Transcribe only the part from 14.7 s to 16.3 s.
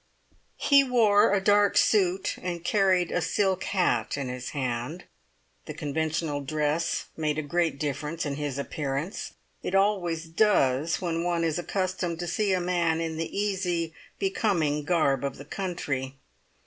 garb of the country.